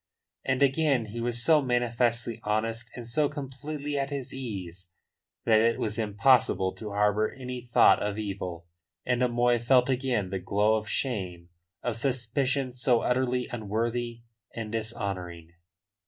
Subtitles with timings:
[0.43, 4.89] And again he was so manifestly honest and so completely at his ease
[5.45, 8.65] that it was impossible to harbour any thought of evil,
[9.05, 11.49] and O'Moy felt again the glow of shame
[11.83, 14.23] of suspicions so utterly unworthy
[14.55, 15.51] and dishonouring.